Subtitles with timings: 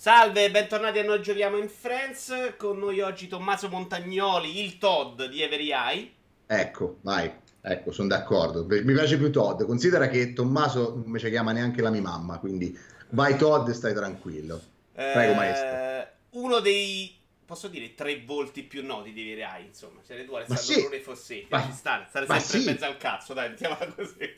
[0.00, 2.54] Salve, bentornati a Noi Giochiamo in Friends.
[2.56, 6.12] Con noi oggi Tommaso Montagnoli, il Todd di Every Eye.
[6.46, 7.28] Ecco, vai.
[7.60, 8.64] Ecco, sono d'accordo.
[8.64, 9.64] Mi piace più Todd.
[9.64, 13.72] Considera che Tommaso non mi ci chiama neanche la mia mamma, quindi vai Todd e
[13.72, 14.62] stai tranquillo.
[14.92, 16.40] Prego, Eh, maestro.
[16.40, 19.98] Uno dei, posso dire, tre volti più noti di Every Eye, insomma.
[20.04, 20.80] Siete tu, Alessandro sì.
[20.80, 21.46] Brune Fossetti.
[21.50, 22.70] Ma- Ci sta, stare sempre in sì.
[22.70, 24.32] mezzo al cazzo, dai, mettiamola così.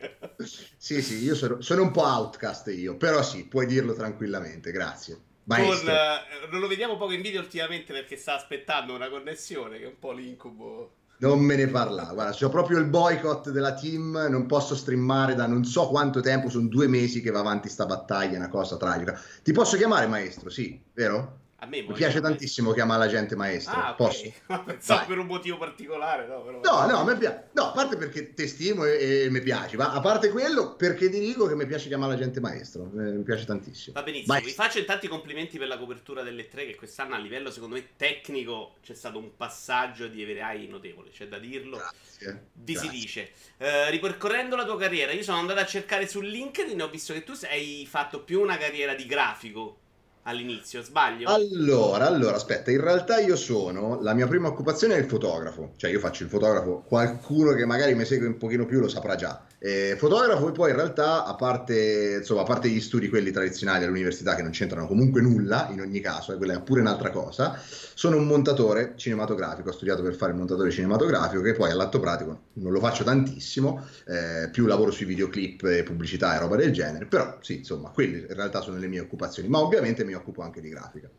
[0.79, 5.29] Sì, sì, io sono, sono un po' outcast io, però sì, puoi dirlo tranquillamente, grazie.
[5.45, 5.91] Con, Maestro.
[5.91, 9.89] eh, non lo vediamo poco in video ultimamente perché sta aspettando una connessione che è
[9.89, 10.93] un po' l'incubo.
[11.19, 15.47] Non me ne parla, guarda, c'ho proprio il boycott della team, non posso streamare da
[15.47, 18.79] non so quanto tempo, sono due mesi che va avanti sta battaglia, è una cosa
[18.79, 19.21] tragica.
[19.43, 20.49] Ti posso chiamare maestro?
[20.49, 21.40] Sì, vero?
[21.63, 23.75] A me Mi piace tantissimo chiamare la gente maestro.
[23.79, 23.97] Ah, ok.
[23.97, 24.33] Posso?
[25.07, 26.43] Per un motivo particolare, no?
[26.43, 26.61] Però...
[26.63, 27.49] No, no, a me piace.
[27.53, 31.11] No, a parte perché ti stimo e, e mi piaci, ma a parte quello, perché
[31.11, 32.85] ti dico che mi piace chiamare la gente maestro.
[32.85, 33.93] eh, mi piace tantissimo.
[33.95, 34.43] Va benissimo, Vai.
[34.43, 37.75] vi faccio intanto i complimenti per la copertura delle tre che quest'anno a livello secondo
[37.75, 41.77] me tecnico c'è stato un passaggio di Everai notevole, c'è da dirlo.
[41.77, 42.47] Grazie.
[42.55, 42.99] Vi si grazie.
[43.01, 46.89] dice, Eh, ripercorrendo la tua carriera, io sono andato a cercare su LinkedIn e ho
[46.89, 49.77] visto che tu hai fatto più una carriera di grafico
[50.23, 51.29] all'inizio, sbaglio?
[51.29, 55.91] Allora, allora, aspetta, in realtà io sono, la mia prima occupazione è il fotografo, cioè
[55.91, 59.45] io faccio il fotografo, qualcuno che magari mi segue un pochino più lo saprà già.
[59.63, 63.85] Eh, fotografo e poi in realtà, a parte, insomma, a parte gli studi quelli tradizionali
[63.85, 67.59] all'università che non c'entrano comunque nulla, in ogni caso, e quella è pure un'altra cosa,
[67.95, 72.47] sono un montatore cinematografico, ho studiato per fare il montatore cinematografico che poi all'atto pratico
[72.55, 77.05] non lo faccio tantissimo, eh, più lavoro sui videoclip e pubblicità e roba del genere,
[77.07, 80.63] però sì, insomma, quelle in realtà sono le mie occupazioni, ma ovviamente mi occupo anche
[80.63, 81.11] di grafica.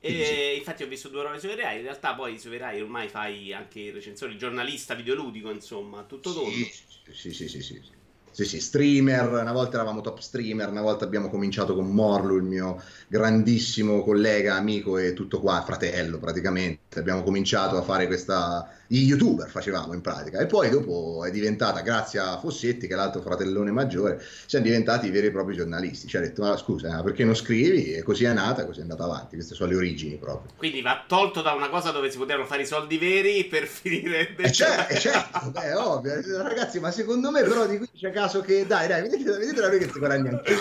[0.00, 3.52] E infatti ho visto due ore su Everai, in realtà poi su Everai ormai fai
[3.52, 6.50] anche il recensore, il giornalista videoludico, insomma, tutto tondo.
[6.50, 6.70] Sì,
[7.12, 7.82] sì, sì, sì, sì.
[8.30, 12.44] Sì, sì, streamer, una volta eravamo top streamer, una volta abbiamo cominciato con Morlu, il
[12.44, 17.00] mio grandissimo collega, amico e tutto qua, fratello praticamente.
[17.00, 18.72] Abbiamo cominciato a fare questa...
[18.88, 22.96] i youtuber facevamo in pratica e poi dopo è diventata, grazie a Fossetti, che è
[22.96, 26.06] l'altro fratellone maggiore, siamo diventati veri e propri giornalisti.
[26.06, 27.92] Ci ha detto, ma scusa, ma perché non scrivi?
[27.92, 29.34] E così è nata, così è andata avanti.
[29.34, 30.52] Queste sono le origini proprio.
[30.56, 34.34] Quindi va tolto da una cosa dove si potevano fare i soldi veri per finire...
[34.36, 38.40] E c'è, e certo, beh, ovvio, ragazzi, ma secondo me però di qui c'è caso
[38.40, 40.56] che, dai, dai, vedete, vedete noi che si guadagna anche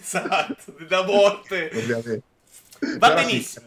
[0.00, 1.70] esatto, da morte.
[1.74, 2.22] ovviamente.
[2.98, 3.66] Va Però benissimo.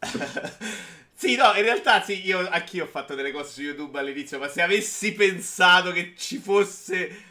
[0.00, 0.18] Sì,
[1.36, 4.62] no, in realtà sì, io anch'io ho fatto delle cose su YouTube all'inizio, ma se
[4.62, 7.28] avessi pensato che ci fosse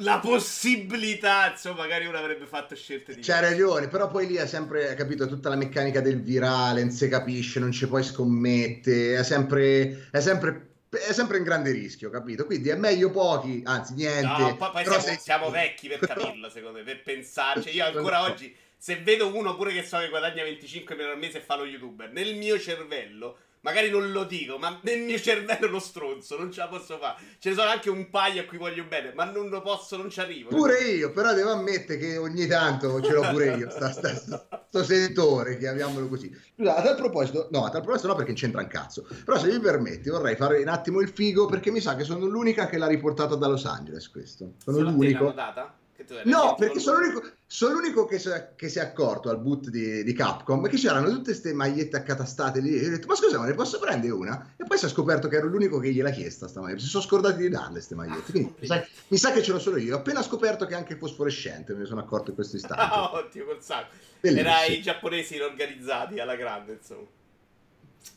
[0.00, 4.46] la possibilità, insomma, magari uno avrebbe fatto scelte di C'hai ragione, però poi lì è
[4.46, 9.24] sempre, capito, tutta la meccanica del virale, non si capisce, non ci puoi scommette, è
[9.24, 12.44] sempre, è sempre, è sempre in grande rischio, capito?
[12.44, 14.26] Quindi è meglio pochi, anzi niente.
[14.26, 17.70] No, poi, poi però siamo, sei- siamo vecchi per capirlo, secondo me, per pensarci.
[17.70, 21.38] Io ancora oggi, se vedo uno pure che so che guadagna 25 euro al mese
[21.38, 25.66] e fa lo youtuber, nel mio cervello, magari non lo dico, ma nel mio cervello
[25.66, 27.20] uno stronzo, non ce la posso fare.
[27.38, 30.10] Ce ne sono anche un paio a cui voglio bene, ma non lo posso, non
[30.10, 30.50] ci arrivo.
[30.50, 34.64] Pure io, però devo ammettere che ogni tanto ce l'ho pure io, sta, sta, sta-
[34.68, 36.32] sto sentore, chiamiamolo così.
[36.54, 39.48] Scusa, a tal proposito, no, a tal proposito no perché c'entra un cazzo, però se
[39.48, 42.78] mi permetti vorrei fare un attimo il figo perché mi sa che sono l'unica che
[42.78, 44.52] l'ha riportato da Los Angeles questo.
[44.62, 45.24] Sono Solo a te l'unico.
[45.24, 45.74] l'hanno data?
[46.16, 49.38] Eri No, perché sono l'unico, sono l'unico che, si è- che si è accorto al
[49.40, 52.78] boot di, di Capcom che c'erano tutte queste magliette accatastate lì.
[52.78, 54.54] E ho detto, ma scusa, ma ne posso prendere una?
[54.56, 56.80] E poi si è scoperto che ero l'unico che gliel'ha chiesta sta maglietta.
[56.82, 58.30] Si sono scordati di darle queste magliette.
[58.30, 59.96] Quindi mi sa, mi sa che ce l'ho solo io.
[59.96, 62.82] Ho appena scoperto che è anche fosforescente, me ne sono accorto in questo istante.
[62.88, 63.94] Ah, ottimo, col sacco.
[64.20, 64.48] Bellissimo.
[64.48, 67.06] Era i giapponesi organizzati alla grande, insomma.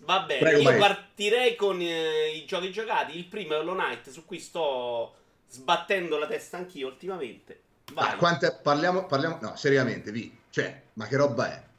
[0.05, 0.87] Va bene, Prego, io maestro.
[0.87, 3.17] partirei con eh, i giochi giocati.
[3.17, 5.15] Il primo è Hollow Knight, su cui sto
[5.49, 7.61] sbattendo la testa anch'io ultimamente.
[8.17, 11.69] Quante- parliamo, parliamo, no, seriamente, vi, cioè, ma che roba è?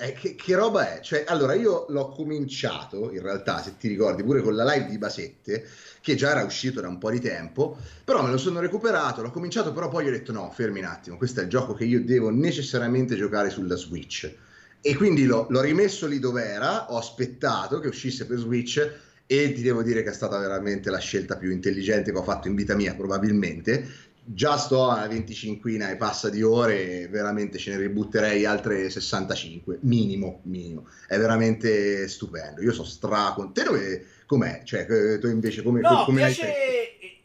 [0.00, 1.00] Eh, che, che roba è?
[1.00, 4.96] Cioè, allora, io l'ho cominciato, in realtà, se ti ricordi, pure con la live di
[4.96, 5.66] Basette,
[6.00, 9.32] che già era uscito da un po' di tempo, però me lo sono recuperato, l'ho
[9.32, 12.04] cominciato, però poi ho detto, no, fermi un attimo, questo è il gioco che io
[12.04, 14.32] devo necessariamente giocare sulla Switch.
[14.80, 19.52] E quindi l'ho, l'ho rimesso lì dove era, ho aspettato che uscisse per Switch e
[19.52, 22.54] ti devo dire che è stata veramente la scelta più intelligente che ho fatto in
[22.54, 23.86] vita mia, probabilmente.
[24.30, 29.78] Già sto a 25 e passa di ore, e veramente ce ne ributterei altre 65,
[29.82, 30.86] minimo, minimo.
[31.06, 32.60] È veramente stupendo.
[32.60, 33.72] Io sono stracontento.
[33.72, 34.60] Te com'è?
[34.64, 36.44] Cioè, eh, tu invece come, No, come piace...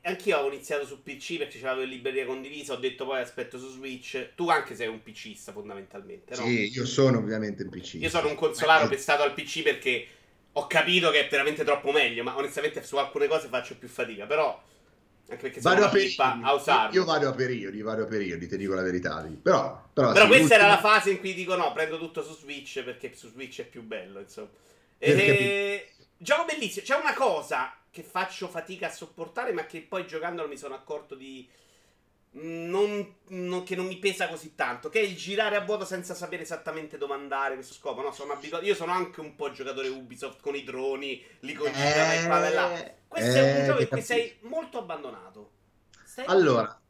[0.05, 3.69] Anch'io ho iniziato su PC perché c'avevo in libreria condivisa, ho detto poi aspetto su
[3.69, 4.31] Switch.
[4.35, 6.45] Tu anche sei un PCista fondamentalmente, no?
[6.45, 7.95] Sì, io sono ovviamente un PC.
[7.95, 10.05] Io sono un consolaro Eh, pestato al PC perché
[10.53, 14.25] ho capito che è veramente troppo meglio, ma onestamente su alcune cose faccio più fatica,
[14.25, 14.61] però
[15.37, 16.15] perché vado a periodi.
[16.43, 16.95] a usarlo.
[16.95, 19.25] Io vado a periodi, vado a periodi, ti dico la verità.
[19.41, 22.35] Però, però, Però sì, questa era la fase in cui dico no, prendo tutto su
[22.35, 24.49] Switch perché su Switch è più bello, insomma.
[24.97, 25.89] E...
[26.17, 26.85] Gioco bellissimo.
[26.85, 31.15] C'è una cosa che faccio fatica a sopportare, ma che poi giocandolo mi sono accorto
[31.15, 31.47] di...
[32.35, 36.15] Non, non- che non mi pesa così tanto, che è il girare a vuoto senza
[36.15, 38.11] sapere esattamente dove andare, questo scopo, no?
[38.11, 42.25] Sono abituato, io sono anche un po' giocatore Ubisoft con i droni, li congira e
[42.25, 42.93] qua e là.
[43.07, 45.51] Questo è un eh, gioco in cui sei molto abbandonato.
[46.03, 46.81] Stai- Allora,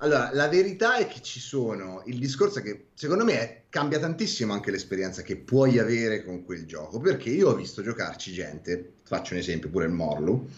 [0.00, 2.02] allora, la verità è che ci sono.
[2.04, 6.44] Il discorso è che secondo me è- cambia tantissimo anche l'esperienza che puoi avere con
[6.44, 7.00] quel gioco.
[7.00, 10.50] Perché io ho visto giocarci gente, faccio un esempio pure il Morlu,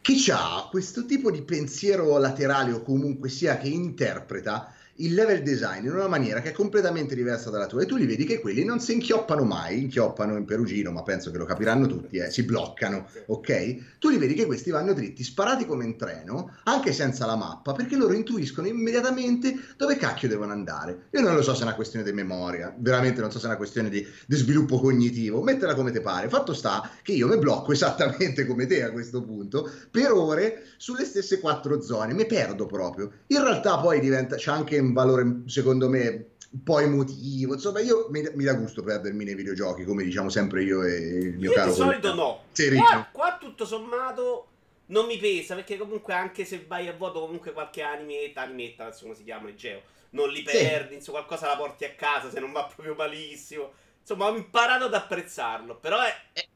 [0.00, 5.84] che ha questo tipo di pensiero laterale o comunque sia che interpreta il level design
[5.84, 8.64] in una maniera che è completamente diversa dalla tua e tu li vedi che quelli
[8.64, 12.44] non si inchioppano mai, inchioppano in perugino, ma penso che lo capiranno tutti, eh, si
[12.44, 13.98] bloccano, ok?
[13.98, 17.72] Tu li vedi che questi vanno dritti, sparati come in treno, anche senza la mappa,
[17.72, 21.06] perché loro intuiscono immediatamente dove cacchio devono andare.
[21.10, 23.48] Io non lo so se è una questione di memoria, veramente non so se è
[23.48, 26.28] una questione di, di sviluppo cognitivo, mettela come te pare.
[26.28, 31.04] Fatto sta che io mi blocco esattamente come te a questo punto, per ore sulle
[31.04, 33.10] stesse quattro zone, mi perdo proprio.
[33.28, 38.06] In realtà poi diventa, c'è anche un valore, secondo me, un po' emotivo, insomma io
[38.10, 41.56] mi, mi dà gusto perdermi nei videogiochi, come diciamo sempre io e il mio Io
[41.56, 42.42] caro di solito no.
[42.52, 42.82] Serino.
[42.84, 44.48] Qua, qua tutto sommato
[44.86, 49.14] non mi pesa perché comunque anche se vai a vuoto comunque qualche animetta, animetta come
[49.14, 50.56] si chiama, il geo, non li Sì.
[50.56, 53.72] perdi, insomma qualcosa la porti a casa se non va proprio malissimo.
[54.00, 56.14] Insomma ho imparato ad apprezzarlo, però è...
[56.32, 56.48] Eh,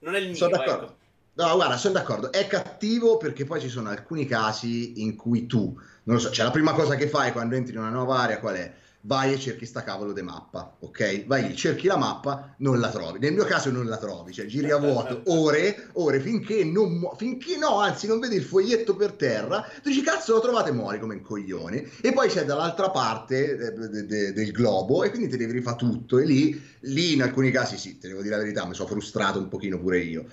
[0.00, 0.84] non è il mio, Sono d'accordo.
[0.84, 0.96] ecco.
[1.36, 2.30] No, guarda, sono d'accordo.
[2.30, 6.44] È cattivo perché poi ci sono alcuni casi in cui tu, non lo so, cioè
[6.44, 8.72] la prima cosa che fai quando entri in una nuova area qual è?
[9.06, 11.26] Vai e cerchi sta cavolo di mappa, ok?
[11.26, 13.18] Vai lì, cerchi la mappa, non la trovi.
[13.18, 17.14] Nel mio caso non la trovi, cioè giri a vuoto ore, ore finché non mu-
[17.16, 20.98] finché no, anzi non vedi il foglietto per terra, tu dici cazzo lo trovate muori
[21.00, 25.28] come un coglione e poi c'è dall'altra parte eh, de- de- del globo e quindi
[25.28, 28.40] ti devi rifare tutto e lì, lì in alcuni casi sì, te devo dire la
[28.42, 30.24] verità, mi sono frustrato un pochino pure io.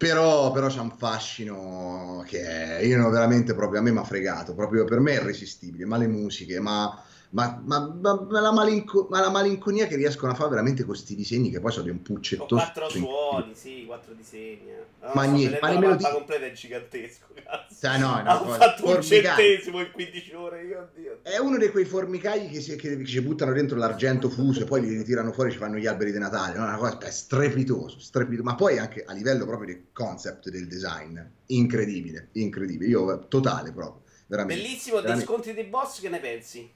[0.00, 4.84] Però, però c'è un fascino che io veramente proprio a me mi ha fregato, proprio
[4.84, 9.20] per me è irresistibile, ma le musiche, ma, ma, ma- ma- ma la malinco- ma
[9.20, 12.02] la malinconia che riescono a fare veramente con questi disegni che poi sono di un
[12.02, 12.46] puccetto.
[12.56, 14.68] quattro suoni, sì, quattro disegni.
[14.68, 14.88] eh.
[15.00, 17.74] No, Ma niente, ma melodie- mappa completa è gigantesco, cazzo.
[17.80, 19.36] Cioè, no, una Ho fatto un formicata.
[19.36, 21.18] centesimo in 15 ore, io oddio.
[21.22, 24.64] È uno di quei formicai che, si, che, che ci buttano dentro l'argento fuso e
[24.64, 26.58] poi li ritirano fuori e ci fanno gli alberi di Natale.
[26.58, 26.64] No?
[26.64, 30.66] È una cosa è strepitoso, strepitoso, ma poi anche a livello proprio di concept del
[30.66, 32.90] design, incredibile, incredibile.
[32.90, 34.60] Io totale proprio, veramente.
[34.62, 35.30] Bellissimo, dei veramente.
[35.32, 36.70] scontri dei boss, che ne pensi?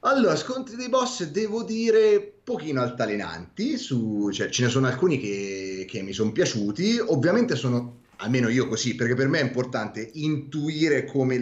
[0.00, 5.84] Allora, scontri dei boss devo dire pochino altalenanti, su, cioè, ce ne sono alcuni che,
[5.88, 11.06] che mi sono piaciuti, ovviamente sono, almeno io così, perché per me è importante intuire
[11.06, 11.40] come,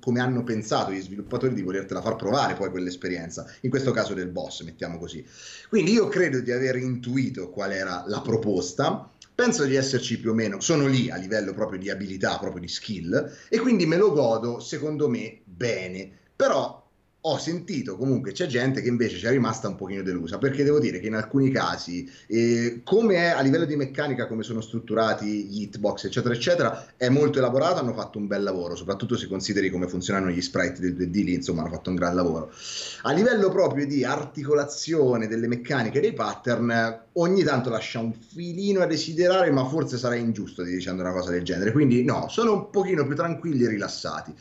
[0.00, 4.28] come hanno pensato gli sviluppatori di volertela far provare poi quell'esperienza, in questo caso del
[4.28, 5.26] boss, mettiamo così.
[5.68, 10.34] Quindi io credo di aver intuito qual era la proposta, penso di esserci più o
[10.34, 14.12] meno, sono lì a livello proprio di abilità, proprio di skill, e quindi me lo
[14.12, 16.18] godo, secondo me, bene.
[16.36, 16.83] Però
[17.26, 20.78] ho sentito comunque c'è gente che invece ci è rimasta un pochino delusa perché devo
[20.78, 25.46] dire che in alcuni casi eh, come è a livello di meccanica come sono strutturati
[25.46, 29.70] gli hitbox eccetera eccetera è molto elaborato hanno fatto un bel lavoro soprattutto se consideri
[29.70, 32.52] come funzionano gli sprite del 2D lì insomma hanno fatto un gran lavoro.
[33.02, 38.86] A livello proprio di articolazione delle meccaniche dei pattern ogni tanto lascia un filino a
[38.86, 41.72] desiderare ma forse sarà ingiusto di dicendo una cosa del genere.
[41.72, 44.34] Quindi no sono un pochino più tranquilli e rilassati.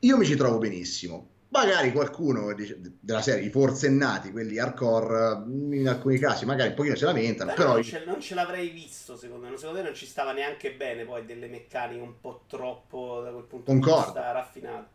[0.00, 5.42] Io mi ci trovo benissimo magari qualcuno dice- della serie, i forsennati, quelli hardcore,
[5.76, 8.68] in alcuni casi magari un pochino si lamentano, Però però non, ce, non ce l'avrei
[8.70, 9.56] visto, secondo me.
[9.56, 13.44] Secondo me non ci stava neanche bene poi delle meccaniche un po' troppo da quel
[13.44, 13.98] punto Concordo.
[13.98, 14.88] di vista raffinate.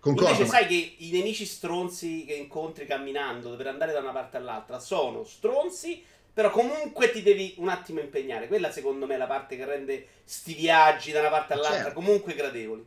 [0.00, 4.12] concordo, Invece ma- sai che i nemici stronzi che incontri camminando per andare da una
[4.12, 8.46] parte all'altra sono stronzi, però comunque ti devi un attimo impegnare.
[8.46, 11.94] Quella secondo me è la parte che rende sti viaggi da una parte all'altra Certo.
[12.00, 12.86] comunque gradevoli.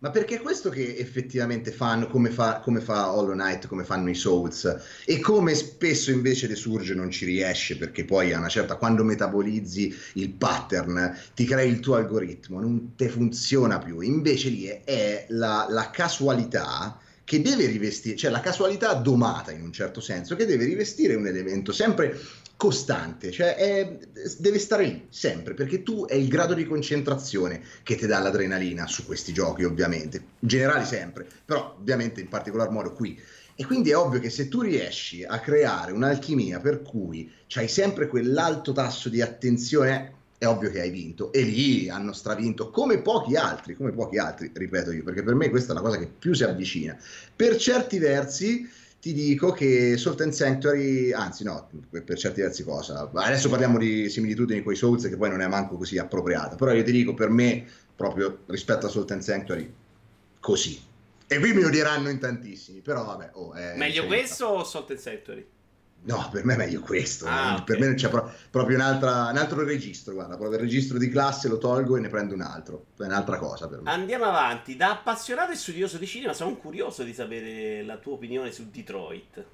[0.00, 4.08] Ma perché è questo che effettivamente fanno, come fa, come fa Hollow Knight, come fanno
[4.08, 8.48] i Souls, e come spesso invece The Surge non ci riesce, perché poi a una
[8.48, 14.00] certa, quando metabolizzi il pattern, ti crei il tuo algoritmo, non te funziona più.
[14.00, 19.62] Invece lì è, è la, la casualità che deve rivestire, cioè la casualità domata in
[19.62, 22.16] un certo senso, che deve rivestire un elemento sempre
[22.58, 23.98] costante, cioè è-
[24.38, 28.88] deve stare lì sempre, perché tu è il grado di concentrazione che ti dà l'adrenalina
[28.88, 33.16] su questi giochi, ovviamente, in generale sempre, però ovviamente in particolar modo qui.
[33.54, 38.08] E quindi è ovvio che se tu riesci a creare un'alchimia per cui c'hai sempre
[38.08, 43.36] quell'alto tasso di attenzione, è ovvio che hai vinto e lì hanno stravinto come pochi
[43.36, 46.34] altri, come pochi altri, ripeto io, perché per me questa è la cosa che più
[46.34, 46.96] si avvicina.
[47.36, 48.68] Per certi versi
[49.00, 54.08] ti dico che Salt and Sanctuary, anzi no, per certi versi cosa, adesso parliamo di
[54.08, 57.14] similitudini con i Souls che poi non è manco così appropriata, però io ti dico
[57.14, 57.64] per me
[57.94, 59.72] proprio rispetto a Salt and Sanctuary
[60.40, 60.80] così.
[61.30, 63.30] E qui mi odieranno in tantissimi, però vabbè.
[63.34, 65.46] Oh, Meglio questo o Salt and Sanctuary?
[66.00, 67.26] No, per me è meglio questo.
[67.26, 67.88] Ah, per okay.
[67.88, 70.14] me c'è pro- proprio un altro registro.
[70.14, 72.86] Guarda, proprio il registro di classe lo tolgo e ne prendo un altro.
[72.96, 73.90] È un'altra cosa per me.
[73.90, 74.76] Andiamo avanti.
[74.76, 79.44] Da appassionato e studioso di cinema, sono curioso di sapere la tua opinione su Detroit.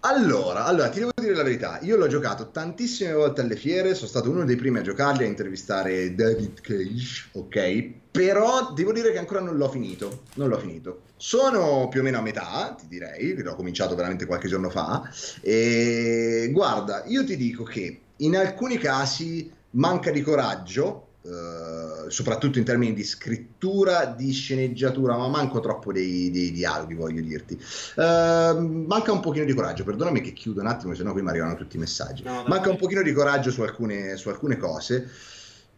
[0.00, 4.06] Allora, allora, ti devo dire la verità, io l'ho giocato tantissime volte alle fiere, sono
[4.06, 7.90] stato uno dei primi a giocarli, a intervistare David Cage, ok?
[8.12, 11.00] Però devo dire che ancora non l'ho finito, non l'ho finito.
[11.16, 15.02] Sono più o meno a metà, ti direi, l'ho cominciato veramente qualche giorno fa,
[15.40, 22.64] e guarda, io ti dico che in alcuni casi manca di coraggio, Uh, soprattutto in
[22.64, 27.54] termini di scrittura, di sceneggiatura, ma manco troppo dei, dei dialoghi, voglio dirti.
[27.96, 31.28] Uh, manca un pochino di coraggio, perdonami che chiudo un attimo, se no qui mi
[31.28, 32.22] arrivano tutti i messaggi.
[32.22, 35.06] No, manca un pochino di coraggio su alcune, su alcune cose.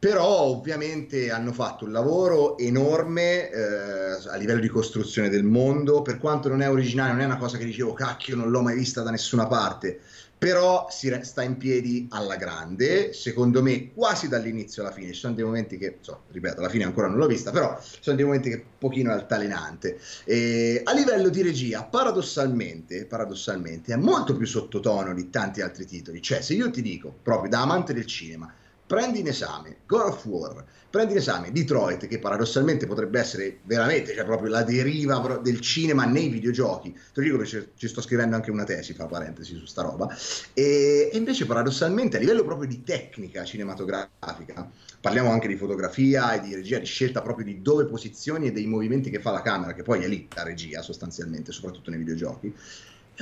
[0.00, 6.16] Però ovviamente hanno fatto un lavoro enorme eh, a livello di costruzione del mondo, per
[6.16, 9.02] quanto non è originale, non è una cosa che dicevo cacchio non l'ho mai vista
[9.02, 10.00] da nessuna parte,
[10.40, 15.34] però si sta in piedi alla grande, secondo me quasi dall'inizio alla fine, ci sono
[15.34, 18.24] dei momenti che, so, ripeto, alla fine ancora non l'ho vista, però ci sono dei
[18.24, 20.00] momenti che un pochino altalenante.
[20.24, 26.22] E a livello di regia, paradossalmente, paradossalmente, è molto più sottotono di tanti altri titoli,
[26.22, 28.50] cioè se io ti dico, proprio da amante del cinema,
[28.90, 34.12] prendi in esame God of War, prendi in esame Detroit, che paradossalmente potrebbe essere veramente
[34.16, 36.92] cioè proprio la deriva del cinema nei videogiochi.
[36.92, 40.12] Te lo dico perché ci sto scrivendo anche una tesi, fra parentesi, su sta roba.
[40.52, 44.68] E, e invece paradossalmente a livello proprio di tecnica cinematografica,
[45.00, 48.66] parliamo anche di fotografia e di regia, di scelta proprio di dove posizioni e dei
[48.66, 52.52] movimenti che fa la camera, che poi è lì la regia sostanzialmente, soprattutto nei videogiochi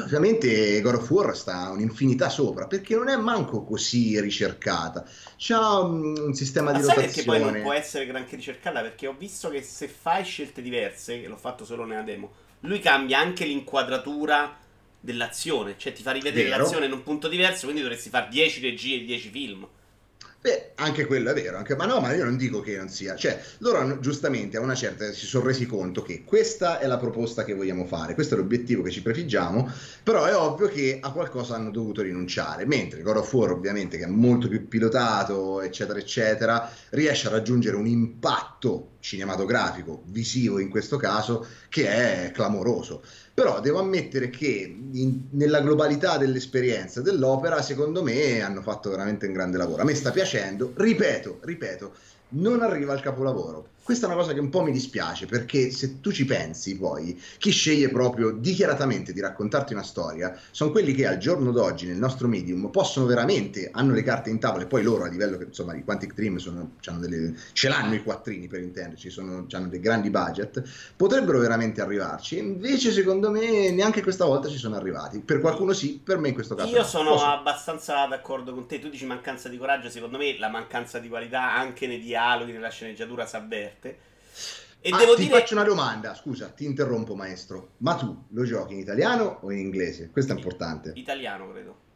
[0.00, 5.04] ovviamente God of War sta un'infinità sopra perché non è manco così ricercata.
[5.36, 7.06] C'ha un, un sistema Ma di rotazione.
[7.06, 8.80] perché poi non può essere granché ricercata?
[8.80, 12.80] Perché ho visto che se fai scelte diverse, che l'ho fatto solo nella demo, lui
[12.80, 14.56] cambia anche l'inquadratura
[15.00, 16.62] dell'azione, cioè ti fa rivedere Vero.
[16.62, 19.68] l'azione in un punto diverso, quindi dovresti fare 10 regie e 10 film.
[20.48, 23.16] Beh, anche quello è vero, anche, ma no, ma io non dico che non sia,
[23.16, 26.96] cioè loro hanno, giustamente a una certa si sono resi conto che questa è la
[26.96, 29.70] proposta che vogliamo fare, questo è l'obiettivo che ci prefiggiamo,
[30.02, 34.04] però è ovvio che a qualcosa hanno dovuto rinunciare, mentre God of War ovviamente che
[34.04, 40.96] è molto più pilotato, eccetera, eccetera, riesce a raggiungere un impatto cinematografico, visivo in questo
[40.96, 43.02] caso, che è clamoroso.
[43.32, 49.32] Però devo ammettere che in, nella globalità dell'esperienza dell'opera, secondo me hanno fatto veramente un
[49.32, 49.82] grande lavoro.
[49.82, 51.92] A me sta piacendo, ripeto, ripeto,
[52.30, 53.68] non arriva al capolavoro.
[53.88, 57.18] Questa è una cosa che un po' mi dispiace perché se tu ci pensi poi,
[57.38, 61.96] chi sceglie proprio dichiaratamente di raccontarti una storia sono quelli che al giorno d'oggi nel
[61.96, 65.44] nostro medium possono veramente, hanno le carte in tavola e poi loro a livello che
[65.44, 69.80] insomma i Quantic Dream sono, delle, ce l'hanno i quattrini per intenderci, sono, hanno dei
[69.80, 70.62] grandi budget,
[70.94, 75.20] potrebbero veramente arrivarci invece secondo me neanche questa volta ci sono arrivati.
[75.20, 76.84] Per qualcuno sì, per me in questo caso Io no.
[76.84, 77.24] sono Posso...
[77.24, 81.54] abbastanza d'accordo con te, tu dici mancanza di coraggio, secondo me la mancanza di qualità
[81.54, 83.76] anche nei dialoghi, nella sceneggiatura si avverte
[84.80, 85.38] e ah, devo ti dire...
[85.38, 89.58] faccio una domanda, scusa, ti interrompo maestro, ma tu lo giochi in italiano o in
[89.58, 90.10] inglese?
[90.10, 90.92] Questo è importante.
[90.94, 91.86] Italiano, credo.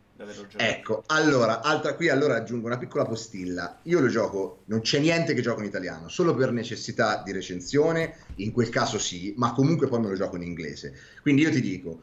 [0.57, 3.81] Ecco, allora, altra qui allora aggiungo una piccola postilla.
[3.85, 8.17] Io lo gioco, non c'è niente che gioco in italiano, solo per necessità di recensione,
[8.37, 10.95] in quel caso sì, ma comunque poi me lo gioco in inglese.
[11.23, 12.03] Quindi io ti dico,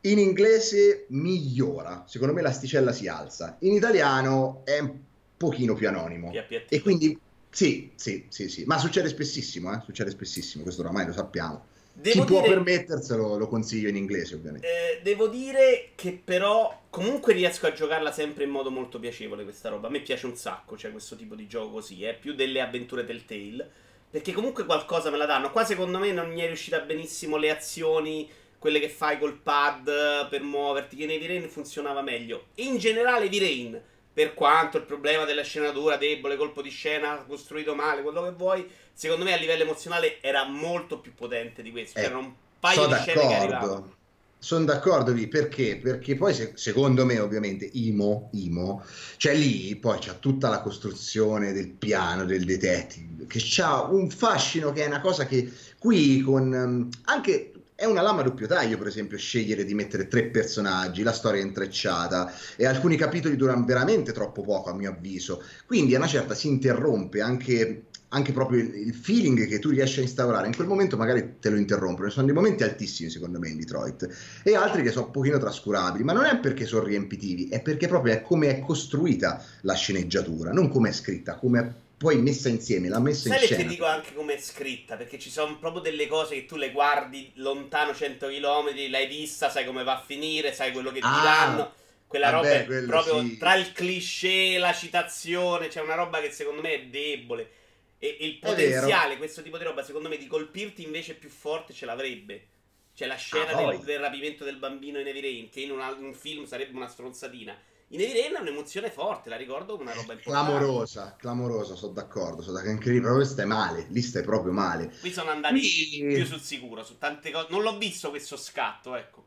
[0.00, 4.98] in inglese migliora, secondo me l'asticella si alza, in italiano è un
[5.36, 6.32] pochino più anonimo.
[6.68, 7.16] E quindi
[7.52, 9.82] sì, sì, sì, sì, ma succede spessissimo, eh?
[9.84, 11.66] succede spessissimo, questo oramai lo sappiamo.
[11.92, 14.66] Devo Chi dire, può permetterselo lo consiglio in inglese, ovviamente.
[14.66, 19.68] Eh, devo dire che però comunque riesco a giocarla sempre in modo molto piacevole questa
[19.68, 19.88] roba.
[19.88, 22.14] A me piace un sacco, cioè questo tipo di gioco così, eh?
[22.14, 23.70] più delle avventure del Tale.
[24.08, 25.50] Perché comunque qualcosa me la danno.
[25.50, 28.28] Qua secondo me non mi è riuscita benissimo le azioni,
[28.58, 32.46] quelle che fai col pad per muoverti, che nei V-Rain funzionava meglio.
[32.54, 33.80] In generale V-Rain
[34.12, 38.68] per quanto il problema della scenatura debole, colpo di scena costruito male, quello che vuoi,
[38.92, 41.98] secondo me a livello emozionale era molto più potente di questo.
[41.98, 44.00] Eh, C'erano un paio di scene che arrivavano.
[44.38, 45.76] Sono d'accordo lì perché?
[45.76, 48.84] Perché poi se, secondo me ovviamente Imo, Imo,
[49.16, 54.72] cioè lì poi c'è tutta la costruzione del piano del detective che ha un fascino
[54.72, 57.51] che è una cosa che qui con anche
[57.82, 61.40] è una lama a doppio taglio, per esempio, scegliere di mettere tre personaggi, la storia
[61.40, 65.42] è intrecciata e alcuni capitoli durano veramente troppo poco, a mio avviso.
[65.66, 70.02] Quindi a una certa si interrompe anche anche proprio il, feeling che tu riesci a
[70.02, 72.08] instaurare, in quel momento magari te lo interrompono.
[72.10, 74.08] Sono dei momenti altissimi, secondo me, in Detroit,
[74.44, 77.88] e altri che sono un pochino trascurabili, ma non è perché sono riempitivi, è perché
[77.88, 82.48] proprio è come è costruita la sceneggiatura, non come è scritta, come è poi messa
[82.48, 83.60] insieme, l'ha messa Sai in scena.
[83.60, 86.56] Sai ti dico anche come è scritta, perché ci sono proprio delle cose che tu
[86.56, 90.98] le guardi lontano 100 km, l'hai vista, sai come va a finire, sai quello che
[91.00, 91.72] ah, diranno.
[92.08, 93.38] Quella vabbè, roba è proprio sì.
[93.38, 97.50] tra il cliché la citazione, c'è una roba che secondo me è debole.
[97.98, 101.72] E, e il potenziale, questo tipo di roba, secondo me, di colpirti invece più forte
[101.72, 102.48] ce l'avrebbe.
[102.94, 106.14] Cioè la scena ah, del, del, rapimento del bambino in Heavy Rain, che in un
[106.14, 107.56] film sarebbe una stronzatina.
[107.92, 110.50] In Rain è un'emozione forte, la ricordo come una roba importante.
[110.50, 112.40] Clamorosa, clamorosa, sono d'accordo.
[112.40, 112.76] Sono d'accordo.
[112.76, 114.90] Anche lì proprio stai male, lì stai proprio male.
[114.98, 116.14] Qui sono andati Qui...
[116.14, 117.48] più sul sicuro, su tante cose.
[117.50, 119.26] Non l'ho visto questo scatto, ecco.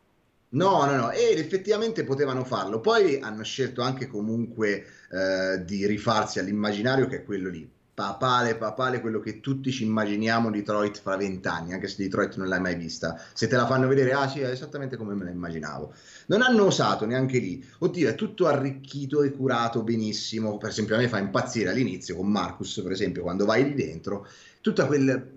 [0.49, 2.79] No, no, no, ed effettivamente potevano farlo.
[2.79, 8.99] Poi hanno scelto anche comunque eh, di rifarsi all'immaginario che è quello lì papale, papale
[8.99, 13.19] quello che tutti ci immaginiamo Detroit fra vent'anni, anche se Detroit non l'hai mai vista.
[13.33, 15.93] Se te la fanno vedere, ah sì, è esattamente come me la immaginavo.
[16.27, 17.65] Non hanno osato neanche lì.
[17.79, 20.57] Oddio, è tutto arricchito e curato benissimo.
[20.57, 24.27] Per esempio, a me fa impazzire all'inizio con Marcus, per esempio, quando vai lì dentro
[24.65, 24.81] tutti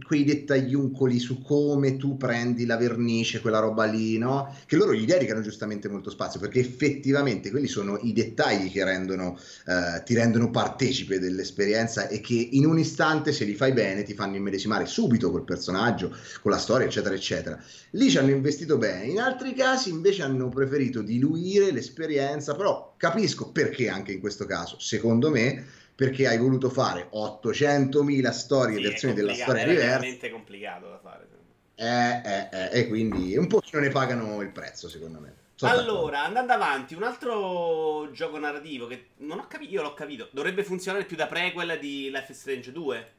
[0.06, 4.56] quei dettagliuncoli su come tu prendi la vernice, quella roba lì, no?
[4.64, 9.38] Che loro gli dedicano giustamente molto spazio, perché effettivamente quelli sono i dettagli che rendono,
[9.66, 14.14] eh, ti rendono partecipe dell'esperienza e che in un istante, se li fai bene, ti
[14.14, 17.62] fanno immedesimare subito col personaggio, con la storia, eccetera, eccetera.
[17.90, 23.50] Lì ci hanno investito bene, in altri casi invece hanno preferito diluire l'esperienza, però capisco
[23.50, 25.66] perché anche in questo caso, secondo me,
[25.98, 29.82] perché hai voluto fare 800.000 storie, sì, versioni della storia diverse.
[29.82, 31.26] È veramente complicato da fare.
[31.74, 35.34] Eh, eh, eh, e quindi un po' ne pagano il prezzo, secondo me.
[35.56, 40.28] Sono allora, andando avanti, un altro gioco narrativo che non ho capito, io l'ho capito,
[40.30, 43.12] dovrebbe funzionare più da prequel di Life is Strange 2.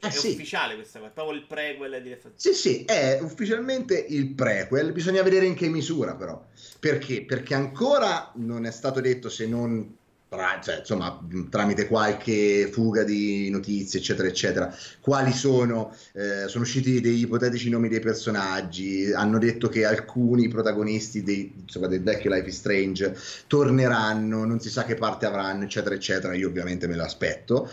[0.00, 0.30] Cioè, eh, è sì.
[0.30, 2.32] ufficiale questa cosa, proprio il prequel di Life.
[2.34, 6.44] Sì, sì, è ufficialmente il prequel, bisogna vedere in che misura però.
[6.80, 7.22] Perché?
[7.22, 10.02] Perché ancora non è stato detto se non
[10.34, 17.00] tra, cioè, insomma, tramite qualche fuga di notizie, eccetera, eccetera, quali sono, eh, sono usciti
[17.00, 22.48] degli ipotetici nomi dei personaggi, hanno detto che alcuni protagonisti dei, insomma, del vecchio Life
[22.48, 23.16] is Strange
[23.46, 27.70] torneranno, non si sa che parte avranno, eccetera, eccetera, io ovviamente me lo aspetto,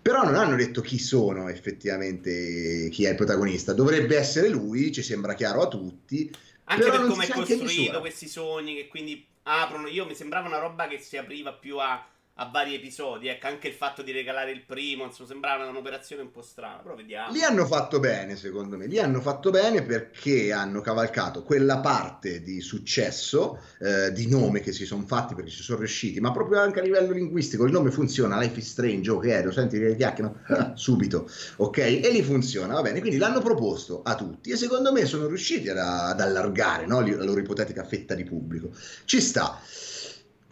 [0.00, 5.02] però non hanno detto chi sono effettivamente, chi è il protagonista, dovrebbe essere lui, ci
[5.02, 6.30] sembra chiaro a tutti,
[6.64, 9.88] anche per come è costruito questi sogni che quindi aprono.
[9.88, 12.04] Io mi sembrava una roba che si apriva più a,
[12.36, 13.28] a vari episodi.
[13.28, 16.78] Ecco, anche il fatto di regalare il primo, insomma, sembrava un'operazione un po' strana.
[16.78, 17.32] Però vediamo.
[17.32, 18.86] Li hanno fatto bene, secondo me.
[18.86, 24.72] Li hanno fatto bene perché hanno cavalcato quella parte di successo, eh, di nome che
[24.72, 27.64] si sono fatti perché ci sono riusciti, ma proprio anche a livello linguistico.
[27.64, 30.32] Il nome funziona, Life is Strange, è, lo senti le chiacchiere?
[30.74, 31.78] subito, ok?
[31.78, 33.00] E lì funziona, va bene.
[33.00, 37.00] Quindi l'hanno proposto a tutti e secondo me sono riusciti ad, ad allargare no?
[37.00, 38.70] la loro ipotetica fetta di pubblico.
[39.04, 39.60] Ci sta.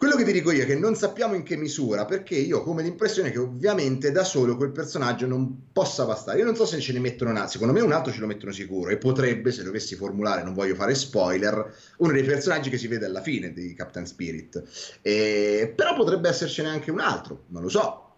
[0.01, 2.63] Quello che ti dico io è che non sappiamo in che misura, perché io ho
[2.63, 6.39] come l'impressione che ovviamente da solo quel personaggio non possa bastare.
[6.39, 8.25] Io non so se ce ne mettono un altro, secondo me un altro ce lo
[8.25, 12.79] mettono sicuro e potrebbe, se dovessi formulare, non voglio fare spoiler, uno dei personaggi che
[12.79, 14.63] si vede alla fine di Captain Spirit.
[15.03, 15.71] E...
[15.75, 18.13] Però potrebbe essercene anche un altro, non lo so,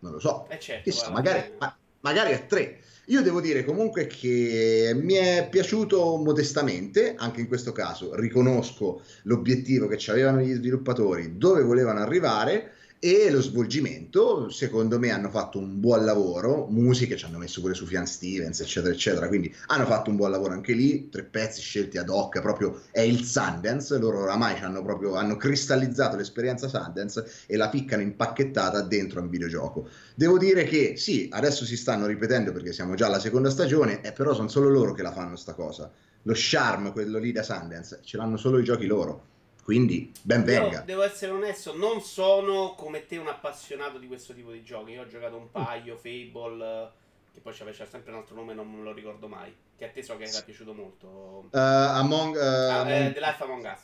[0.00, 0.48] non lo so.
[0.48, 2.80] Eh certo, Chissà, magari, ma, magari a tre.
[3.06, 9.86] Io devo dire comunque che mi è piaciuto modestamente, anche in questo caso riconosco l'obiettivo
[9.86, 15.58] che ci avevano gli sviluppatori, dove volevano arrivare e lo svolgimento secondo me hanno fatto
[15.58, 16.66] un buon lavoro.
[16.68, 19.28] Musiche ci hanno messo pure su Fian Stevens eccetera eccetera.
[19.28, 21.08] Quindi hanno fatto un buon lavoro anche lì.
[21.08, 23.98] Tre pezzi scelti ad hoc proprio è il Sundance.
[23.98, 29.30] Loro oramai hanno proprio hanno cristallizzato l'esperienza Sundance e la ficcano impacchettata dentro a un
[29.30, 29.88] videogioco.
[30.14, 34.12] Devo dire che sì adesso si stanno ripetendo perché siamo già alla seconda stagione e
[34.12, 35.90] però sono solo loro che la fanno sta cosa.
[36.22, 39.36] Lo charm quello lì da Sundance ce l'hanno solo i giochi loro
[39.68, 40.78] quindi ben venga.
[40.78, 44.92] Io devo essere onesto, non sono come te un appassionato di questo tipo di giochi.
[44.92, 46.90] Io ho giocato un paio, Fable,
[47.34, 49.54] che poi c'era sempre un altro nome, non lo ricordo mai.
[49.76, 51.48] Che a te so che era piaciuto molto.
[51.52, 53.08] Uh, among, uh, ah, among...
[53.08, 53.80] Eh, The Life Among Us.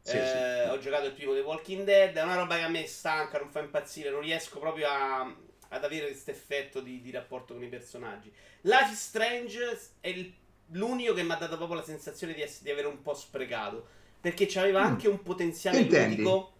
[0.00, 0.70] Sì, eh, sì.
[0.70, 3.50] Ho giocato il primo The Walking Dead, è una roba che a me stanca, non
[3.50, 5.30] fa impazzire, non riesco proprio a,
[5.68, 8.32] ad avere questo effetto di, di, rapporto con i personaggi.
[8.62, 10.34] Life is Strange è il,
[10.68, 13.96] l'unico che mi ha dato proprio la sensazione di, essere, di avere un po' sprecato
[14.20, 14.86] perché c'aveva mm.
[14.86, 16.52] anche un potenziale ludico.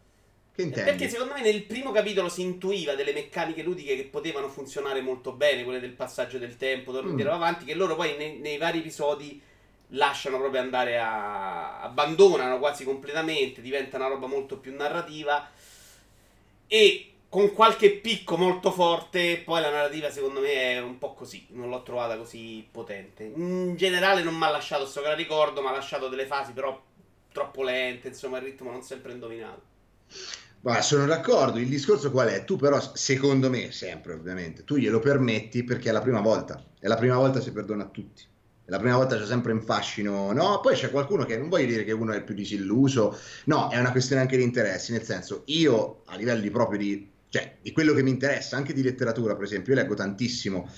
[0.58, 5.30] Perché secondo me nel primo capitolo si intuiva delle meccaniche ludiche che potevano funzionare molto
[5.30, 7.28] bene, quelle del passaggio del tempo, tornare mm.
[7.28, 9.40] avanti, che loro poi nei, nei, vari episodi
[9.92, 11.80] lasciano proprio andare a...
[11.80, 15.48] abbandonano quasi completamente, diventa una roba molto più narrativa
[16.66, 21.46] e con qualche picco molto forte, poi la narrativa secondo me è un po' così,
[21.50, 23.30] non l'ho trovata così potente.
[23.34, 26.86] In generale non mi ha lasciato sto gran ricordo, mi ha lasciato delle fasi però
[27.38, 29.62] troppo lente, insomma il ritmo non sempre indovinato.
[30.62, 32.44] Ma sono d'accordo, il discorso qual è?
[32.44, 36.88] Tu però, secondo me, sempre ovviamente, tu glielo permetti perché è la prima volta, è
[36.88, 38.24] la prima volta si perdona a tutti.
[38.64, 40.60] La prima volta c'è sempre un fascino, no?
[40.60, 43.78] Poi c'è qualcuno che non voglio dire che uno è il più disilluso, no, è
[43.78, 47.94] una questione anche di interessi, nel senso, io a livelli proprio di, cioè, di quello
[47.94, 50.68] che mi interessa, anche di letteratura, per esempio, io leggo tantissimo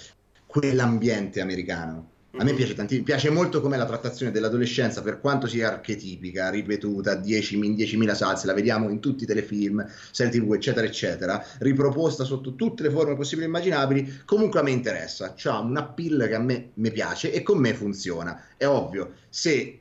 [0.46, 5.68] quell'ambiente americano, a me piace, tanti, piace molto come la trattazione dell'adolescenza, per quanto sia
[5.68, 11.44] archetipica, ripetuta, 10, 10.000 salse, la vediamo in tutti i telefilm, serie tv, eccetera, eccetera,
[11.58, 16.26] riproposta sotto tutte le forme possibili e immaginabili, comunque a me interessa, c'ha un appeal
[16.28, 18.46] che a me, me piace e con me funziona.
[18.56, 19.80] È ovvio, se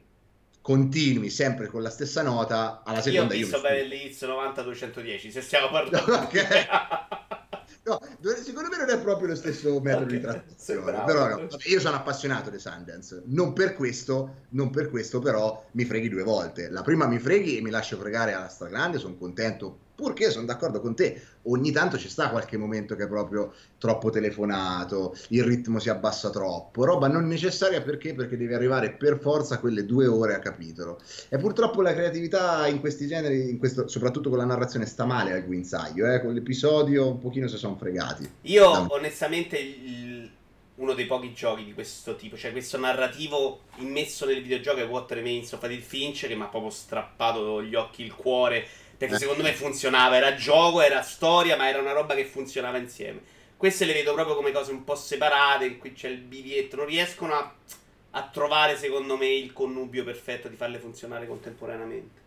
[0.60, 5.42] continui sempre con la stessa nota, alla seconda io ho visto bene l'Iz 90-210, se
[5.42, 6.14] stiamo parlando...
[6.16, 6.66] okay.
[7.90, 8.00] No,
[8.36, 11.04] secondo me non è proprio lo stesso metodo okay, di trattazione.
[11.06, 13.24] Però no, io sono appassionato di Sundance.
[13.26, 16.70] Non per questo, non per questo, però mi freghi due volte.
[16.70, 20.80] La prima mi freghi e mi lascio fregare alla stragrande, sono contento purché sono d'accordo
[20.80, 25.78] con te, ogni tanto ci sta qualche momento che è proprio troppo telefonato, il ritmo
[25.80, 28.14] si abbassa troppo, roba non necessaria perché?
[28.14, 31.02] Perché devi arrivare per forza a quelle due ore a capitolo.
[31.28, 35.34] E purtroppo la creatività in questi generi, in questo, soprattutto con la narrazione, sta male
[35.34, 36.22] al guinzaglio, eh?
[36.22, 38.30] con l'episodio un pochino si sono fregati.
[38.44, 38.86] Io da...
[38.88, 40.30] onestamente il,
[40.76, 45.12] uno dei pochi giochi di questo tipo, cioè questo narrativo immesso nel videogioco è What
[45.12, 48.66] Remains of Edith Finch che mi ha proprio strappato gli occhi, il cuore
[49.00, 49.20] perché eh.
[49.20, 53.22] secondo me funzionava, era gioco, era storia, ma era una roba che funzionava insieme.
[53.56, 56.86] Queste le vedo proprio come cose un po' separate, in cui c'è il biglietto, non
[56.86, 57.56] riescono a,
[58.12, 62.18] a trovare secondo me il connubio perfetto di farle funzionare contemporaneamente.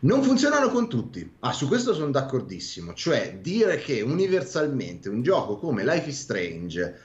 [0.00, 1.36] Non funzionano con tutti.
[1.40, 2.92] Ah, su questo sono d'accordissimo.
[2.92, 7.00] Cioè, dire che universalmente un gioco come Life is Strange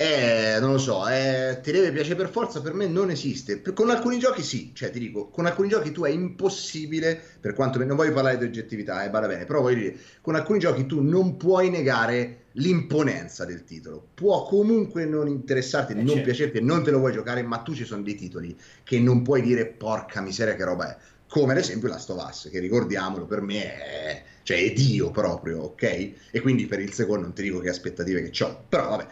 [0.00, 3.60] eh, non lo so, eh, ti deve piacere per forza, per me non esiste.
[3.74, 7.84] Con alcuni giochi sì, cioè ti dico, con alcuni giochi tu è impossibile, per quanto
[7.84, 11.02] non voglio parlare di oggettività, eh, vada bene, però voglio dire, con alcuni giochi tu
[11.02, 14.10] non puoi negare l'imponenza del titolo.
[14.14, 16.22] Può comunque non interessarti, eh, non certo.
[16.22, 19.42] piacerti, non te lo vuoi giocare, ma tu ci sono dei titoli che non puoi
[19.42, 20.96] dire porca miseria che roba è.
[21.26, 25.62] Come ad esempio Last of Us, che ricordiamolo, per me è, cioè, è Dio proprio,
[25.62, 26.12] ok?
[26.30, 29.06] E quindi per il secondo non ti dico che aspettative che ho, però vabbè.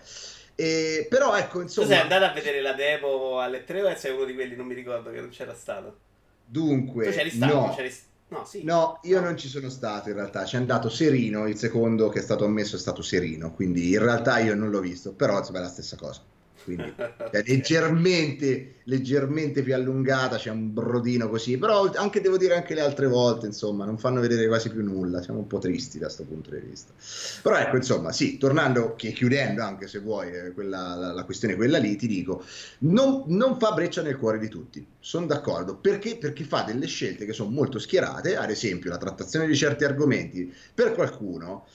[0.56, 1.86] E, però ecco, insomma...
[1.86, 4.66] Tu sei andato a vedere la demo alle 3 o sei uno di quelli, non
[4.66, 5.98] mi ricordo, che non c'era stato?
[6.44, 7.54] Dunque, tu c'eri stato?
[7.54, 7.74] No.
[7.74, 7.94] C'eri...
[8.28, 8.64] No, sì.
[8.64, 12.22] no, io non ci sono stato in realtà, c'è andato Serino, il secondo che è
[12.22, 15.62] stato ammesso è stato Serino, quindi in realtà io non l'ho visto, però insomma è
[15.62, 16.22] la stessa cosa
[16.66, 16.92] quindi
[17.30, 22.80] è leggermente, leggermente più allungata, c'è un brodino così, però anche devo dire anche le
[22.80, 26.24] altre volte, insomma, non fanno vedere quasi più nulla, siamo un po' tristi da questo
[26.24, 26.92] punto di vista.
[27.40, 31.78] Però ecco, insomma, sì, tornando, chiudendo anche se vuoi eh, quella, la, la, questione quella
[31.78, 32.44] lì, ti dico,
[32.78, 36.16] non, non fa breccia nel cuore di tutti, sono d'accordo, perché?
[36.16, 40.52] Perché fa delle scelte che sono molto schierate, ad esempio la trattazione di certi argomenti,
[40.74, 41.66] per qualcuno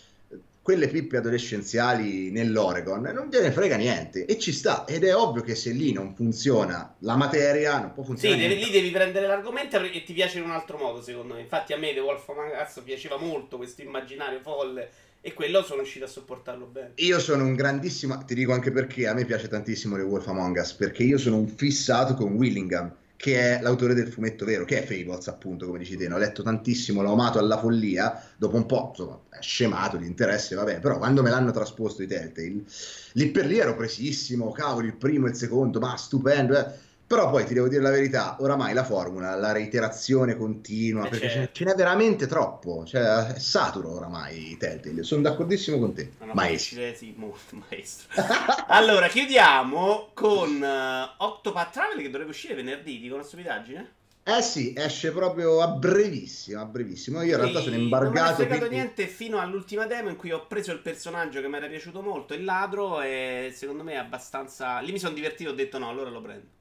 [0.62, 4.26] quelle pippe adolescenziali nell'Oregon non gliene frega niente.
[4.26, 8.04] E ci sta ed è ovvio che se lì non funziona la materia non può
[8.04, 11.42] funzionare sì lì devi prendere l'argomento e ti piace in un altro modo secondo me.
[11.42, 14.90] Infatti a me The Wolf Among Us piaceva molto questo immaginario folle
[15.22, 16.92] e quello sono riuscito a sopportarlo bene.
[16.96, 20.58] Io sono un grandissimo, ti dico anche perché a me piace tantissimo The Wolf Among
[20.58, 22.92] Us, perché io sono un fissato con Willingham
[23.22, 26.08] che è l'autore del fumetto vero, che è Fables, appunto, come dici te.
[26.08, 28.20] Ne ho letto tantissimo, l'ho amato alla follia.
[28.36, 30.80] Dopo un po', insomma, è scemato l'interesse, vabbè.
[30.80, 32.64] Però quando me l'hanno trasposto i Telltale,
[33.12, 34.52] lì per lì ero presissimo.
[34.52, 36.58] Cavolo, il primo e il secondo, ma stupendo.
[36.58, 41.10] Eh però poi ti devo dire la verità, oramai la formula, la reiterazione continua, eh
[41.10, 41.52] perché certo.
[41.56, 46.82] ce n'è veramente troppo, cioè è saturo oramai Telltale, sono d'accordissimo con te, maestro.
[46.96, 48.08] Sì, molto maestro.
[48.68, 53.92] allora, chiudiamo con uh, Octopath Travel che dovrebbe uscire venerdì, dico una stupidaggine?
[54.24, 57.24] Eh sì, esce proprio a brevissimo, a brevissimo.
[57.24, 58.28] Io in realtà sono imbargato.
[58.28, 58.76] Non fregato quindi...
[58.76, 62.34] niente fino all'ultima demo in cui ho preso il personaggio che mi era piaciuto molto,
[62.34, 64.80] il ladro, e secondo me è abbastanza...
[64.80, 66.60] Lì mi sono divertito, ho detto no, allora lo prendo.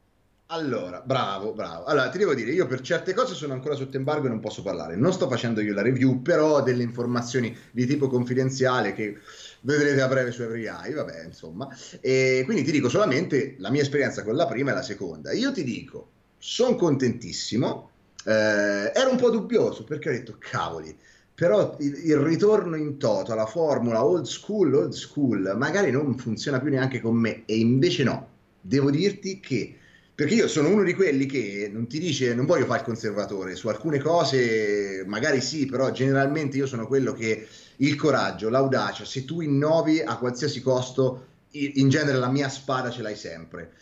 [0.52, 1.84] Allora, bravo, bravo.
[1.84, 4.62] Allora, ti devo dire, io per certe cose sono ancora sotto embargo e non posso
[4.62, 4.96] parlare.
[4.96, 9.16] Non sto facendo io la review, però ho delle informazioni di tipo confidenziale che
[9.60, 11.68] vedrete a breve su Every vabbè, insomma.
[12.00, 15.30] E quindi ti dico solamente la mia esperienza con la prima e la seconda.
[15.30, 17.90] Io ti dico, sono contentissimo,
[18.24, 20.98] eh, ero un po' dubbioso perché ho detto, cavoli,
[21.32, 26.70] però il, ritorno in toto alla formula old school, old school, magari non funziona più
[26.70, 28.28] neanche con me, e invece no.
[28.62, 29.76] Devo dirti che
[30.20, 33.54] Perché io sono uno di quelli che non ti dice, non voglio fare il conservatore,
[33.54, 39.24] su alcune cose magari sì, però generalmente io sono quello che il coraggio, l'audacia, se
[39.24, 43.72] tu innovi a qualsiasi costo, in genere la mia spada ce l'hai sempre.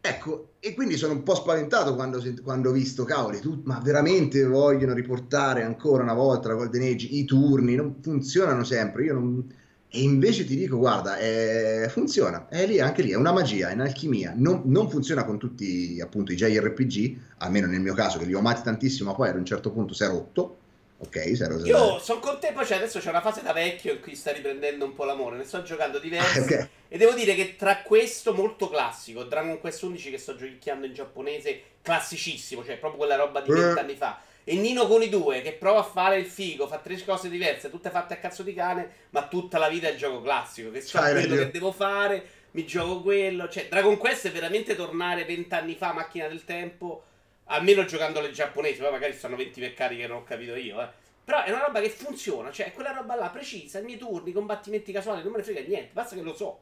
[0.00, 4.44] Ecco, e quindi sono un po' spaventato quando, quando ho visto, cavoli, tu, ma veramente
[4.44, 7.08] vogliono riportare ancora una volta la Golden Age?
[7.08, 9.52] I turni non funzionano sempre, io non
[9.90, 11.86] e invece ti dico, guarda, è...
[11.88, 14.34] funziona, è lì, anche lì, è una magia, è un'alchimia.
[14.36, 18.40] Non, non, funziona con tutti appunto i JRPG, almeno nel mio caso, che li ho
[18.40, 20.56] amati tantissimo, ma poi ad un certo punto si è rotto.
[20.98, 21.64] Ok, si è rotto.
[21.64, 24.30] Io sono con te, poi c'è, adesso c'è una fase da vecchio in cui sta
[24.30, 25.38] riprendendo un po' l'amore.
[25.38, 26.40] Ne sto giocando diversi.
[26.40, 26.68] okay.
[26.88, 30.92] E devo dire che tra questo molto classico, Dragon Quest 11 che sto giochicchiando in
[30.92, 35.52] giapponese, classicissimo, cioè proprio quella roba di vent'anni fa e Nino con i due che
[35.52, 38.90] prova a fare il figo, fa tre cose diverse, tutte fatte a cazzo di cane,
[39.10, 42.64] ma tutta la vita è il gioco classico, che so quello che devo fare, mi
[42.64, 43.46] gioco quello.
[43.50, 47.02] Cioè, Dragon Quest è veramente tornare vent'anni fa, macchina del tempo,
[47.44, 50.88] almeno giocando alle giapponesi, poi magari stanno 20 peccati che non ho capito io, eh.
[51.22, 54.30] Però è una roba che funziona, cioè è quella roba là precisa, i miei turni,
[54.30, 56.60] i combattimenti casuali, non me ne frega niente, basta che lo so.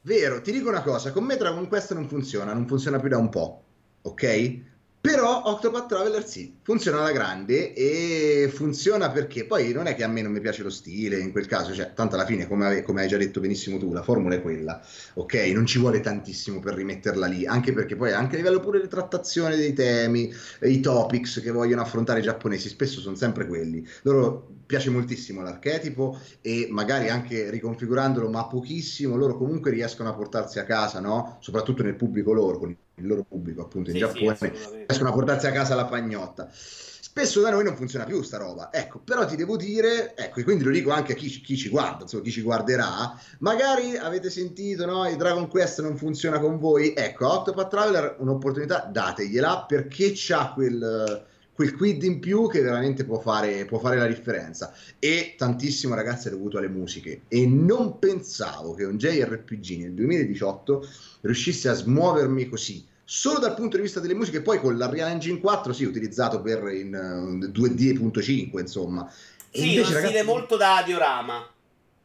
[0.00, 3.18] Vero, ti dico una cosa, con me Dragon Quest non funziona, non funziona più da
[3.18, 3.62] un po',
[4.02, 4.69] ok?
[5.02, 10.08] Però Octopath Traveler sì, funziona alla grande e funziona perché poi non è che a
[10.08, 13.00] me non mi piace lo stile in quel caso, cioè tanto alla fine come, come,
[13.00, 14.78] hai già detto benissimo tu, la formula è quella,
[15.14, 15.34] ok?
[15.54, 18.88] Non ci vuole tantissimo per rimetterla lì, anche perché poi anche a livello pure di
[18.88, 20.30] trattazione dei temi,
[20.64, 23.82] i topics che vogliono affrontare i giapponesi, spesso sono sempre quelli.
[24.02, 30.58] Loro piace moltissimo l'archetipo e magari anche riconfigurandolo, ma pochissimo, loro comunque riescono a portarsi
[30.58, 31.38] a casa, no?
[31.40, 34.52] Soprattutto nel pubblico loro, con il loro pubblico appunto in sì, Giappone, sì,
[34.86, 36.48] riescono a portarsi a casa la pagnotta.
[36.52, 40.44] Spesso da noi non funziona più sta roba, ecco, però ti devo dire, ecco, e
[40.44, 44.30] quindi lo dico anche a chi, chi ci guarda, insomma, chi ci guarderà, magari avete
[44.30, 50.12] sentito, no, il Dragon Quest non funziona con voi, ecco, Octopath Traveler un'opportunità, dategliela, perché
[50.14, 51.26] c'ha quel
[51.60, 54.72] quel quid in più che veramente può fare, può fare la differenza.
[54.98, 57.24] E tantissimo, ragazzi, è dovuto alle musiche.
[57.28, 60.88] E non pensavo che un JRPG nel 2018
[61.20, 62.86] riuscisse a smuovermi così.
[63.04, 66.66] Solo dal punto di vista delle musiche, poi con l'Unreal Engine 4, sì, utilizzato per
[66.68, 69.12] in uh, 2D.5, insomma.
[69.50, 71.46] E sì, invece, uno stile molto da diorama.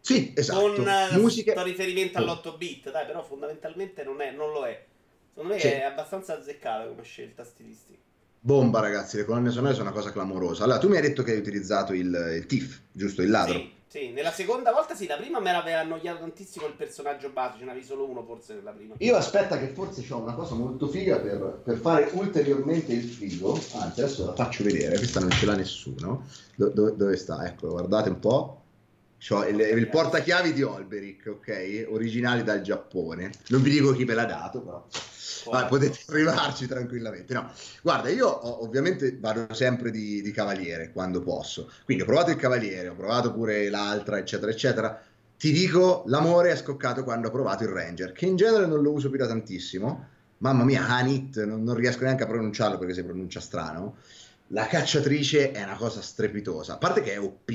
[0.01, 0.73] Sì, esatto.
[0.73, 1.53] Con eh, musiche...
[1.63, 4.83] riferimento all'8 bit, dai, però fondamentalmente non, è, non lo è.
[5.29, 5.67] Secondo me sì.
[5.67, 8.03] è abbastanza azzeccata come scelta stilistica.
[8.45, 10.65] Bomba, ragazzi, le colonne sonore sono una cosa clamorosa.
[10.65, 13.23] Allora, tu mi hai detto che hai utilizzato il, il TIFF, giusto?
[13.23, 13.55] Il ladro.
[13.55, 17.57] Sì, sì, nella seconda volta sì, la prima mi aveva annoiato tantissimo il personaggio base,
[17.57, 18.93] ce n'avevi solo uno forse nella prima.
[18.99, 23.53] Io aspetta che forse ho una cosa molto figa per, per, fare ulteriormente il figo.
[23.53, 26.27] Anzi, adesso la faccio vedere, questa non ce l'ha nessuno.
[26.53, 27.47] Do, do, dove sta?
[27.47, 28.61] Eccolo, guardate un po'.
[29.27, 31.87] C'ho il, il portachiavi di Olberic, ok?
[31.89, 33.31] Originali dal Giappone.
[33.47, 34.85] Non vi dico chi me l'ha dato, però
[35.51, 37.33] ah, potete arrivarci tranquillamente.
[37.33, 41.71] No, guarda, io ho, ovviamente vado sempre di, di, cavaliere quando posso.
[41.83, 45.01] Quindi ho provato il cavaliere, ho provato pure l'altra, eccetera, eccetera.
[45.37, 48.91] Ti dico, l'amore è scoccato quando ho provato il Ranger, che in genere non lo
[48.91, 50.13] uso più da tantissimo.
[50.37, 53.97] Mamma mia, Hanit, non, non riesco neanche a pronunciarlo perché si pronuncia strano.
[54.49, 57.51] La cacciatrice è una cosa strepitosa, a parte che è OP,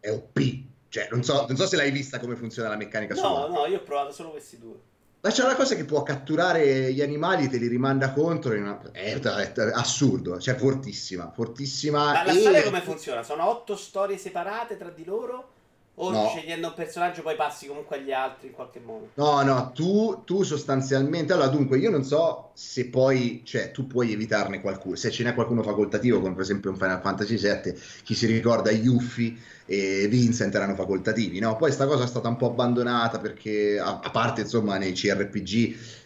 [0.00, 0.40] è OP.
[0.88, 3.28] Cioè, non so, non so se l'hai vista come funziona la meccanica no, sua.
[3.28, 4.76] No, no, io ho provato solo questi due.
[5.20, 8.54] Ma c'è una cosa che può catturare gli animali e te li rimanda contro.
[8.54, 8.80] Una...
[8.92, 12.12] È, è, è, assurdo, cioè fortissima, fortissima.
[12.12, 12.38] Ma la e...
[12.38, 13.22] storia come funziona?
[13.24, 15.56] Sono otto storie separate tra di loro?
[16.00, 16.28] O no.
[16.28, 19.10] scegliendo un personaggio poi passi comunque agli altri in qualche modo?
[19.14, 21.32] No, no, tu, tu, sostanzialmente...
[21.32, 23.42] Allora, dunque, io non so se poi...
[23.44, 24.94] Cioè, tu puoi evitarne qualcuno.
[24.94, 28.70] Se ce n'è qualcuno facoltativo, come per esempio in Final Fantasy VII, chi si ricorda
[28.70, 31.56] Yuffie e Vincent erano facoltativi, no?
[31.56, 35.52] Poi sta cosa è stata un po' abbandonata perché, a, a parte, insomma, nei CRPG,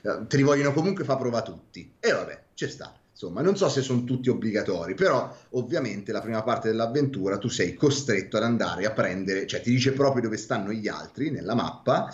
[0.03, 1.95] eh, te li vogliono comunque fa prova tutti.
[2.01, 2.95] E vabbè, ci sta.
[3.23, 7.73] Insomma, non so se sono tutti obbligatori, però ovviamente la prima parte dell'avventura tu sei
[7.75, 12.13] costretto ad andare a prendere, cioè ti dice proprio dove stanno gli altri nella mappa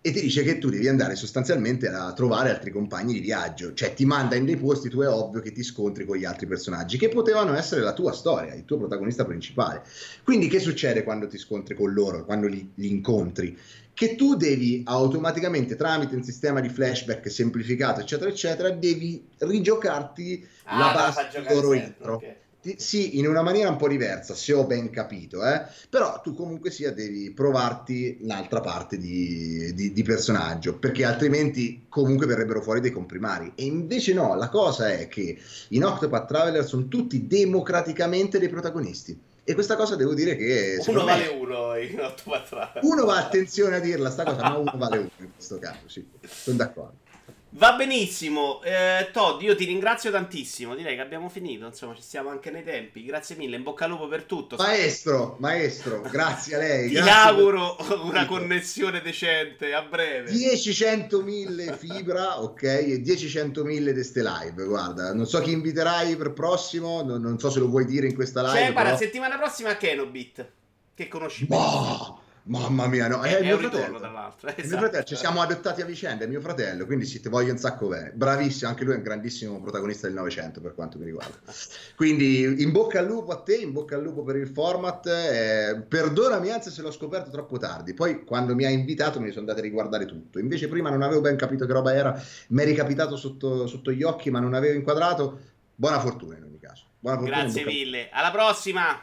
[0.00, 3.94] e ti dice che tu devi andare sostanzialmente a trovare altri compagni di viaggio, cioè
[3.94, 6.98] ti manda in dei posti, tu è ovvio che ti scontri con gli altri personaggi
[6.98, 9.82] che potevano essere la tua storia, il tuo protagonista principale.
[10.22, 13.58] Quindi che succede quando ti scontri con loro, quando li, li incontri?
[13.98, 20.78] che tu devi automaticamente tramite un sistema di flashback semplificato eccetera eccetera devi rigiocarti ah,
[20.78, 22.36] la base loro intro okay.
[22.76, 25.62] Sì in una maniera un po' diversa se ho ben capito eh?
[25.88, 32.26] però tu comunque sia devi provarti l'altra parte di, di, di personaggio perché altrimenti comunque
[32.26, 36.88] verrebbero fuori dei comprimari e invece no la cosa è che in Octopath Traveler sono
[36.88, 40.76] tutti democraticamente dei protagonisti e questa cosa devo dire che...
[40.88, 44.98] Uno vale uno in 8 Uno va attenzione a dirla sta cosa, ma uno vale
[44.98, 47.07] uno in questo caso, sì, sono d'accordo.
[47.50, 50.74] Va benissimo, eh, Todd, io ti ringrazio tantissimo.
[50.74, 53.02] Direi che abbiamo finito, insomma, ci siamo anche nei tempi.
[53.04, 54.56] Grazie mille, in bocca al lupo per tutto.
[54.56, 56.90] Maestro, maestro, grazie a lei.
[56.90, 58.00] ti auguro per...
[58.00, 60.30] una connessione decente a breve.
[60.30, 64.64] 10-100 mille fibra, ok, e 10-100 mille di ste live.
[64.64, 68.14] Guarda, non so chi inviterai per prossimo, non, non, so se lo vuoi dire in
[68.14, 68.58] questa live.
[68.58, 69.02] Cioè, guarda, però...
[69.02, 70.46] settimana prossima Kenobit,
[70.92, 72.26] che conosci boh!
[72.48, 73.98] Mamma mia, no, è, è, mio fratello.
[73.98, 74.66] È Esatto.
[74.66, 77.58] mio fratello, ci siamo adottati a vicenda, è mio fratello, quindi sì, ti voglio un
[77.58, 78.10] sacco bene.
[78.14, 81.36] Bravissimo, anche lui è un grandissimo protagonista del Novecento per quanto mi riguarda.
[81.94, 85.06] Quindi in bocca al lupo a te, in bocca al lupo per il format.
[85.06, 87.92] Eh, perdonami anzi se l'ho scoperto troppo tardi.
[87.92, 90.38] Poi quando mi ha invitato mi sono andato a riguardare tutto.
[90.38, 94.02] Invece prima non avevo ben capito che roba era, mi è ricapitato sotto, sotto gli
[94.02, 95.38] occhi ma non avevo inquadrato.
[95.74, 96.84] Buona fortuna in ogni caso.
[96.98, 99.02] Buona fortuna, Grazie mille, alla prossima!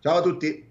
[0.00, 0.65] Ciao a tutti.